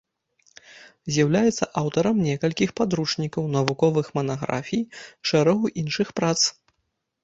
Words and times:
З'яўляецца 1.17 1.65
аўтарам 1.83 2.17
некалькіх 2.29 2.69
падручнікаў, 2.83 3.43
навуковых 3.59 4.13
манаграфій, 4.19 4.85
шэрагу 5.33 5.65
іншых 5.83 6.07
прац. 6.21 6.39